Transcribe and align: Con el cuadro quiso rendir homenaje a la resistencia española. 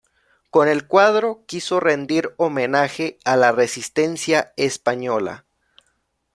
Con 0.49 0.67
el 0.67 0.87
cuadro 0.87 1.43
quiso 1.45 1.79
rendir 1.79 2.33
homenaje 2.37 3.19
a 3.23 3.35
la 3.37 3.51
resistencia 3.51 4.51
española. 4.57 5.45